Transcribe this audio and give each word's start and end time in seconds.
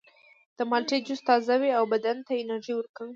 د 0.57 0.59
مالټې 0.69 0.97
جوس 1.05 1.21
تازه 1.27 1.55
وي 1.61 1.71
او 1.79 1.83
بدن 1.93 2.17
ته 2.25 2.31
انرژي 2.41 2.73
ورکوي. 2.75 3.09